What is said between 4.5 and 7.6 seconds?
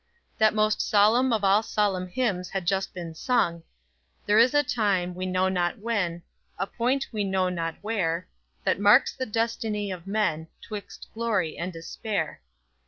a time, we know not when A point, we know